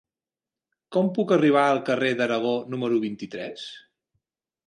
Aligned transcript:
Com 0.95 1.11
puc 1.17 1.33
arribar 1.35 1.65
al 1.65 1.81
carrer 1.91 2.09
d'Aragó 2.21 2.55
número 2.75 2.97
vint-i-tres? 3.05 3.67